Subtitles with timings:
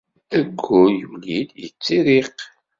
[0.35, 2.35] Ayyur yuli-d yettirriq.